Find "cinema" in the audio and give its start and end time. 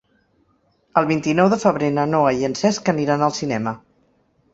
3.41-3.75